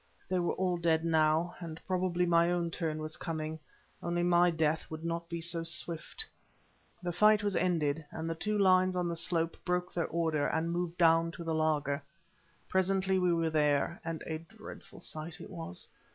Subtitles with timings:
[0.27, 3.59] They were all dead now, and probably my own turn was coming,
[4.01, 6.25] only my death would not be so swift.
[7.03, 10.71] The fight was ended, and the two lines on the slope broke their order, and
[10.71, 12.01] moved down to the laager.
[12.67, 15.87] Presently we were there, and a dreadful sight it was.